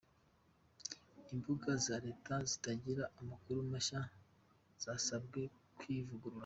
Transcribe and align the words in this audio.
Imbuga 1.33 1.69
za 1.85 1.95
Leta 2.05 2.33
zitagira 2.49 3.03
amakuru 3.19 3.57
mashya 3.71 4.01
zasabwe 4.83 5.41
kwivugurura 5.77 6.39